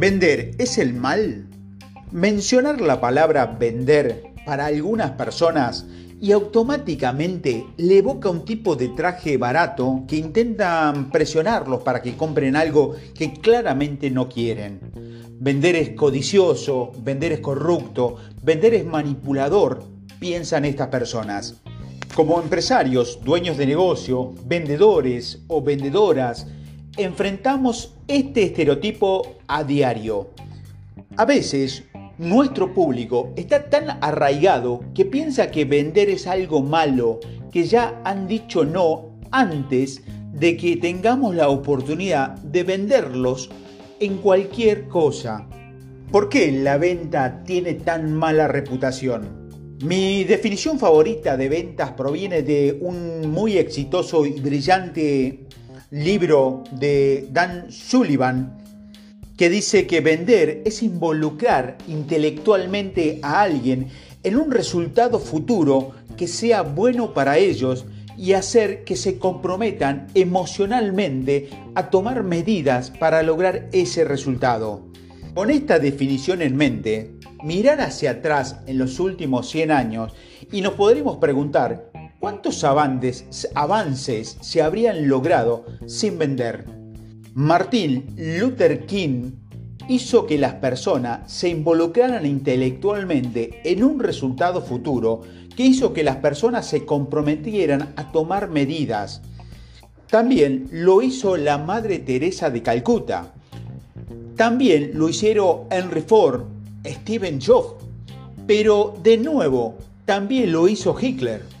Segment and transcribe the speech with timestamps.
[0.00, 1.48] ¿Vender es el mal?
[2.12, 5.86] Mencionar la palabra vender para algunas personas
[6.20, 12.54] y automáticamente le evoca un tipo de traje barato que intentan presionarlos para que compren
[12.54, 14.78] algo que claramente no quieren.
[15.40, 19.82] Vender es codicioso, vender es corrupto, vender es manipulador,
[20.20, 21.60] piensan estas personas.
[22.14, 26.46] Como empresarios, dueños de negocio, vendedores o vendedoras,
[26.98, 30.30] enfrentamos este estereotipo a diario.
[31.16, 31.84] A veces
[32.18, 37.20] nuestro público está tan arraigado que piensa que vender es algo malo,
[37.52, 43.48] que ya han dicho no antes de que tengamos la oportunidad de venderlos
[44.00, 45.48] en cualquier cosa.
[46.10, 49.48] ¿Por qué la venta tiene tan mala reputación?
[49.84, 55.46] Mi definición favorita de ventas proviene de un muy exitoso y brillante
[55.90, 58.58] libro de Dan Sullivan
[59.38, 63.88] que dice que vender es involucrar intelectualmente a alguien
[64.22, 67.86] en un resultado futuro que sea bueno para ellos
[68.18, 74.88] y hacer que se comprometan emocionalmente a tomar medidas para lograr ese resultado.
[75.34, 80.12] Con esta definición en mente, mirar hacia atrás en los últimos 100 años
[80.50, 81.87] y nos podremos preguntar
[82.18, 83.26] cuántos avances,
[84.40, 86.64] se habrían logrado sin vender.
[87.34, 89.32] Martin Luther King
[89.88, 95.22] hizo que las personas se involucraran intelectualmente en un resultado futuro
[95.56, 99.22] que hizo que las personas se comprometieran a tomar medidas.
[100.10, 103.34] También lo hizo la Madre Teresa de Calcuta.
[104.36, 106.42] También lo hicieron Henry Ford,
[106.84, 107.84] Steven Jobs.
[108.46, 111.57] Pero de nuevo, también lo hizo Hitler.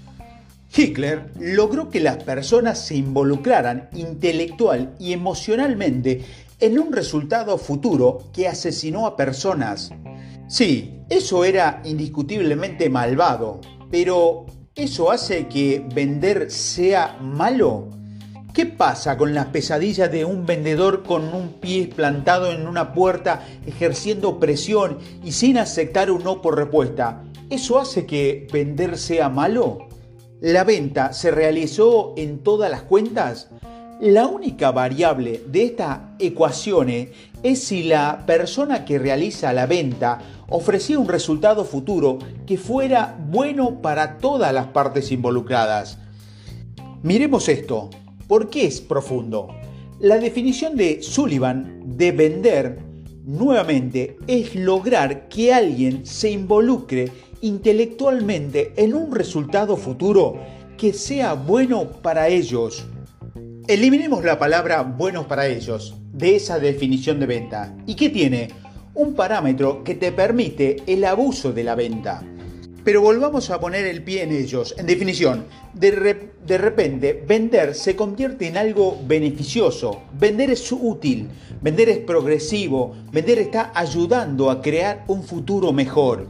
[0.74, 6.24] Hitler logró que las personas se involucraran intelectual y emocionalmente
[6.60, 9.90] en un resultado futuro que asesinó a personas.
[10.48, 17.88] Sí, eso era indiscutiblemente malvado, pero ¿eso hace que vender sea malo?
[18.52, 23.46] ¿Qué pasa con las pesadillas de un vendedor con un pie plantado en una puerta
[23.66, 27.22] ejerciendo presión y sin aceptar un no por respuesta?
[27.50, 29.87] ¿Eso hace que vender sea malo?
[30.40, 33.48] ¿La venta se realizó en todas las cuentas?
[34.00, 41.00] La única variable de esta ecuación es si la persona que realiza la venta ofrecía
[41.00, 45.98] un resultado futuro que fuera bueno para todas las partes involucradas.
[47.02, 47.90] Miremos esto.
[48.28, 49.48] ¿Por qué es profundo?
[49.98, 52.78] La definición de Sullivan de vender
[53.24, 57.10] nuevamente es lograr que alguien se involucre
[57.42, 60.38] intelectualmente en un resultado futuro
[60.76, 62.86] que sea bueno para ellos.
[63.66, 67.76] Eliminemos la palabra buenos para ellos de esa definición de venta.
[67.86, 68.48] ¿Y qué tiene?
[68.94, 72.22] Un parámetro que te permite el abuso de la venta.
[72.84, 74.74] Pero volvamos a poner el pie en ellos.
[74.78, 75.44] En definición,
[75.74, 80.02] de, de, repente, vender se convierte en algo beneficioso.
[80.18, 81.28] Vender es útil,
[81.60, 86.26] vender es progresivo, vender está ayudando a crear un futuro mejor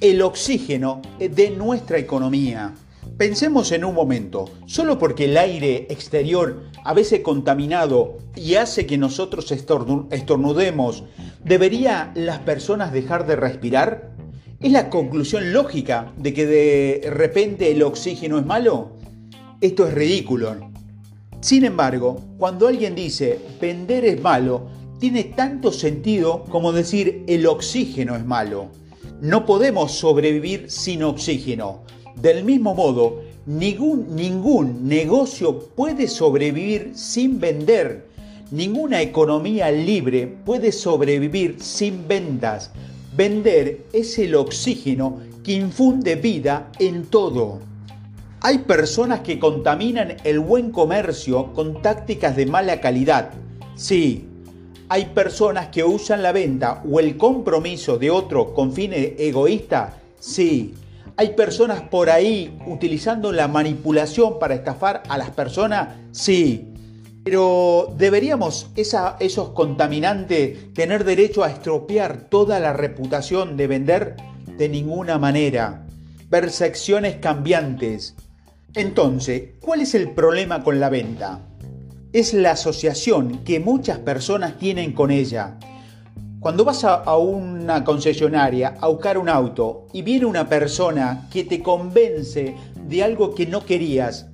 [0.00, 2.74] el oxígeno de nuestra economía.
[3.18, 8.96] Pensemos en un momento, solo porque el aire exterior a veces contaminado y hace que
[8.96, 11.04] nosotros estornudemos,
[11.44, 14.16] ¿debería las personas dejar de respirar?
[14.58, 18.92] ¿Es la conclusión lógica de que de repente el oxígeno es malo?
[19.60, 20.70] Esto es ridículo.
[21.40, 24.66] Sin embargo, cuando alguien dice vender es malo,
[24.98, 28.68] tiene tanto sentido como decir el oxígeno es malo.
[29.20, 31.82] No podemos sobrevivir sin oxígeno.
[32.16, 38.06] Del mismo modo, ningún, ningún negocio puede sobrevivir sin vender.
[38.50, 42.70] Ninguna economía libre puede sobrevivir sin ventas.
[43.14, 47.58] Vender es el oxígeno que infunde vida en todo.
[48.40, 53.32] Hay personas que contaminan el buen comercio con tácticas de mala calidad.
[53.74, 54.29] Sí,
[54.92, 59.94] hay personas que usan la venta o el compromiso de otro con fines egoístas?
[60.18, 60.74] Sí.
[61.16, 65.90] ¿Hay personas por ahí utilizando la manipulación para estafar a las personas?
[66.10, 66.74] Sí.
[67.22, 74.16] Pero ¿deberíamos esos contaminantes tener derecho a estropear toda la reputación de vender?
[74.58, 75.86] De ninguna manera.
[76.30, 78.16] Percepciones cambiantes.
[78.74, 81.46] Entonces, ¿cuál es el problema con la venta?
[82.12, 85.58] Es la asociación que muchas personas tienen con ella.
[86.40, 91.62] Cuando vas a, una concesionaria a buscar un auto y viene una persona que te
[91.62, 92.54] convence
[92.88, 94.26] de algo que no querías,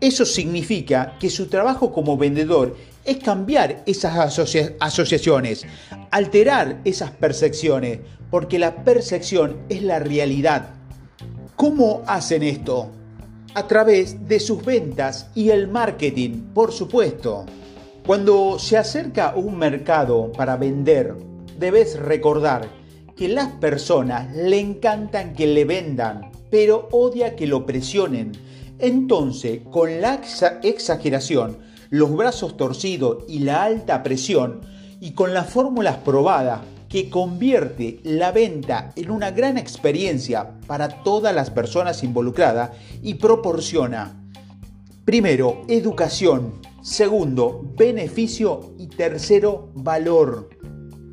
[0.00, 4.36] Eso significa que su trabajo como vendedor es cambiar esas
[4.80, 5.64] asociaciones,
[6.10, 10.70] alterar esas percepciones, porque la percepción es la realidad.
[11.54, 12.90] ¿Cómo hacen esto?
[13.54, 17.44] A través de sus ventas y el marketing, por supuesto.
[18.06, 21.14] Cuando se acerca un mercado para vender,
[21.58, 22.66] debes recordar
[23.14, 28.32] que las personas le encantan que le vendan, pero odia que lo presionen.
[28.78, 30.22] Entonces, con la
[30.62, 31.58] exageración,
[31.90, 34.62] los brazos torcidos y la alta presión,
[34.98, 36.60] y con las fórmulas probadas
[36.92, 42.72] que convierte la venta en una gran experiencia para todas las personas involucradas
[43.02, 44.22] y proporciona,
[45.06, 46.52] primero, educación,
[46.82, 50.50] segundo, beneficio y tercero, valor.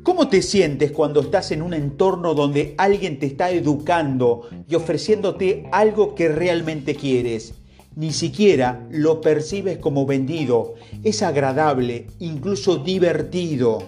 [0.02, 5.66] ¿Cómo te sientes cuando estás en un entorno donde alguien te está educando y ofreciéndote
[5.72, 7.54] algo que realmente quieres?
[7.96, 10.74] Ni siquiera lo percibes como vendido,
[11.04, 13.78] es agradable, incluso divertido.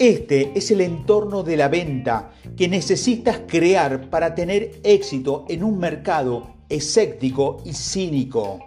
[0.00, 5.78] Este es el entorno de la venta que necesitas crear para tener éxito en un
[5.78, 8.60] mercado escéptico y cínico.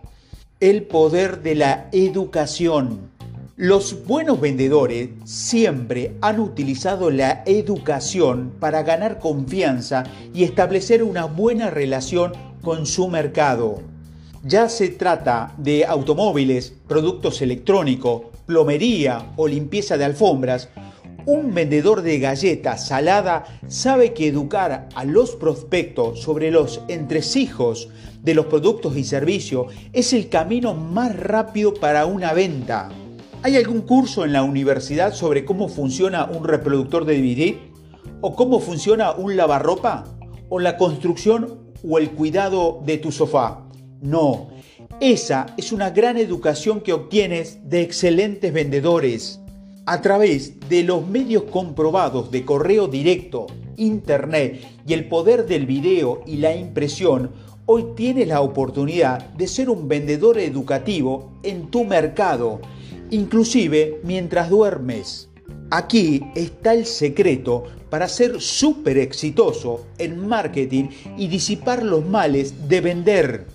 [0.60, 3.10] El poder de la educación.
[3.56, 10.04] Los buenos vendedores siempre han utilizado la educación para ganar confianza
[10.36, 13.82] y establecer una buena relación con su mercado.
[14.44, 20.70] Ya se trata de automóviles, productos electrónicos, plomería o limpieza de alfombras,
[21.26, 27.90] un vendedor de galletas salada sabe que educar a los prospectos sobre los entresijos
[28.22, 32.90] de los productos y servicios es el camino más rápido para una venta.
[33.42, 37.56] ¿Hay algún curso en la universidad sobre cómo funciona un reproductor de DVD?
[38.22, 40.06] ¿O cómo funciona un lavarropa?
[40.50, 43.68] ¿O la construcción o el cuidado de tu sofá?
[44.02, 44.48] No,
[45.00, 49.43] esa es una gran educación que obtienes de excelentes vendedores.
[49.86, 56.22] A través de los medios comprobados de correo directo, internet y el poder del video
[56.26, 57.32] y la impresión,
[57.66, 62.62] hoy tienes la oportunidad de ser un vendedor educativo en tu mercado
[63.10, 65.30] inclusive mientras duermes.
[65.70, 70.86] Aquí está el secreto para ser súper exitoso en marketing
[71.18, 73.48] y disipar los males de vender.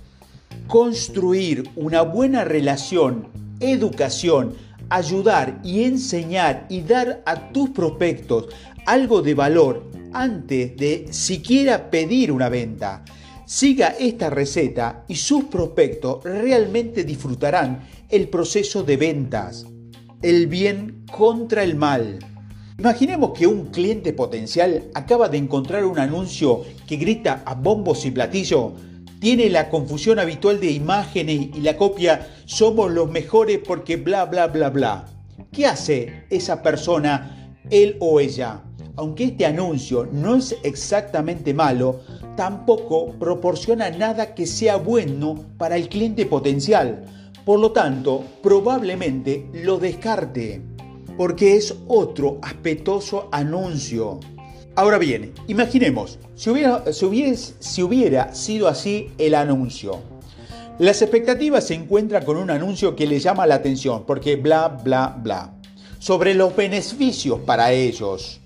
[0.66, 3.28] Construir una buena relación,
[3.60, 4.54] educación,
[4.90, 8.46] ayudar y enseñar y dar a tus prospectos
[8.86, 13.04] algo de valor antes de siquiera pedir una venta.
[13.44, 19.66] Siga esta receta y sus prospectos realmente disfrutarán el proceso de ventas.
[20.22, 22.18] El bien contra el mal.
[22.78, 28.10] Imaginemos que un cliente potencial acaba de encontrar un anuncio que grita a bombos y
[28.10, 28.74] platillo,
[29.20, 34.46] tiene la confusión habitual de imágenes y la copia somos los mejores porque bla bla
[34.46, 35.06] bla bla.
[35.52, 38.62] ¿Qué hace esa persona, él o ella?
[38.96, 42.00] Aunque este anuncio no es exactamente malo,
[42.36, 47.04] tampoco proporciona nada que sea bueno para el cliente potencial.
[47.44, 50.62] Por lo tanto, probablemente lo descarte,
[51.16, 54.20] porque es otro aspetoso anuncio.
[54.78, 59.98] Ahora bien, imaginemos, si hubiera, si hubiera sido así el anuncio.
[60.78, 65.18] Las expectativas se encuentran con un anuncio que le llama la atención, porque bla, bla,
[65.20, 65.52] bla,
[65.98, 68.40] sobre los beneficios para ellos.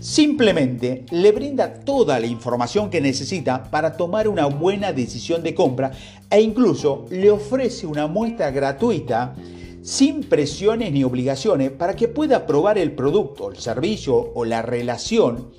[0.00, 5.92] Simplemente le brinda toda la información que necesita para tomar una buena decisión de compra
[6.28, 9.34] e incluso le ofrece una muestra gratuita
[9.84, 15.50] sin presiones ni obligaciones para que pueda probar el producto, el servicio o la relación.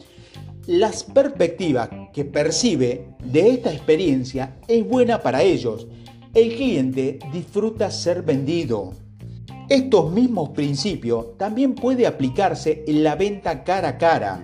[0.65, 5.87] Las perspectivas que percibe de esta experiencia es buena para ellos.
[6.33, 8.93] El cliente disfruta ser vendido.
[9.69, 14.43] Estos mismos principios también puede aplicarse en la venta cara a cara.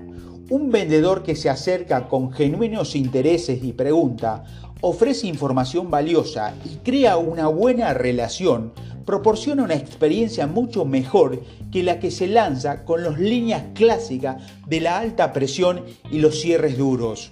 [0.52, 4.44] Un vendedor que se acerca con genuinos intereses y pregunta,
[4.82, 8.74] ofrece información valiosa y crea una buena relación,
[9.06, 11.42] proporciona una experiencia mucho mejor
[11.72, 16.40] que la que se lanza con las líneas clásicas de la alta presión y los
[16.40, 17.32] cierres duros.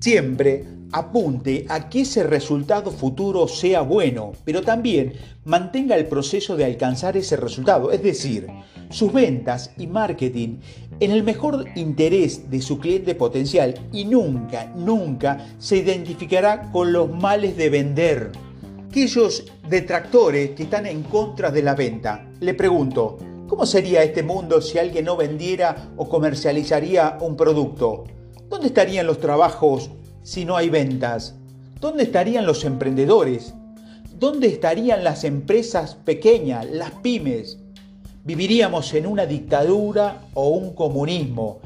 [0.00, 6.64] Siempre apunte a que ese resultado futuro sea bueno, pero también mantenga el proceso de
[6.64, 8.46] alcanzar ese resultado, es decir,
[8.90, 10.58] sus ventas y marketing
[11.00, 17.10] en el mejor interés de su cliente potencial y nunca, nunca se identificará con los
[17.10, 18.45] males de vender.
[18.96, 24.62] Aquellos detractores que están en contra de la venta, le pregunto, ¿cómo sería este mundo
[24.62, 28.04] si alguien no vendiera o comercializaría un producto?
[28.48, 29.90] ¿Dónde estarían los trabajos
[30.22, 31.34] si no hay ventas?
[31.78, 33.52] ¿Dónde estarían los emprendedores?
[34.18, 37.58] ¿Dónde estarían las empresas pequeñas, las pymes?
[38.24, 41.60] Viviríamos en una dictadura o un comunismo.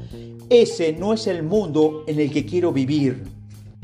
[0.49, 3.23] Ese no es el mundo en el que quiero vivir.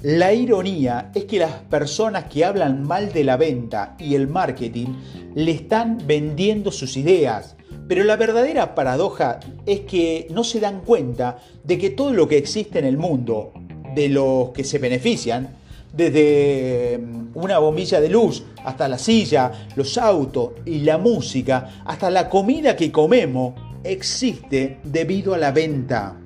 [0.03, 4.89] La ironía es que las personas que hablan mal de la venta y el marketing
[5.33, 7.55] le están vendiendo sus ideas.
[7.87, 12.37] Pero la verdadera paradoja es que no se dan cuenta de que todo lo que
[12.37, 13.53] existe en el mundo,
[13.95, 15.55] de los que se benefician,
[15.91, 22.11] desde mm, una bombilla de luz hasta la silla, los autos y la música, hasta
[22.11, 26.17] la comida que comemos, existe debido a la venta.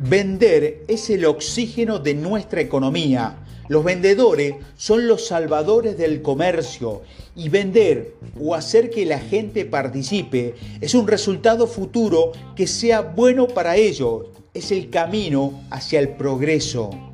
[0.00, 3.44] Vender es el oxígeno de nuestra economía.
[3.66, 7.02] Los vendedores son los salvadores del comercio
[7.34, 13.48] y vender o hacer que la gente participe es un resultado futuro que sea bueno
[13.48, 14.26] para ellos.
[14.54, 17.07] Es el camino hacia el progreso.